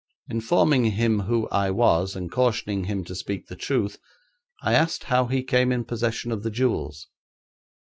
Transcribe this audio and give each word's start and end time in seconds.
Informing 0.31 0.85
him 0.85 1.19
who 1.19 1.47
I 1.49 1.69
was, 1.69 2.15
and 2.15 2.31
cautioning 2.31 2.85
him 2.85 3.03
to 3.03 3.13
speak 3.13 3.45
the 3.45 3.55
truth, 3.55 3.99
I 4.63 4.73
asked 4.73 5.03
how 5.03 5.27
he 5.27 5.43
came 5.43 5.71
in 5.71 5.85
possession 5.85 6.31
of 6.31 6.41
the 6.41 6.49
jewels. 6.49 7.05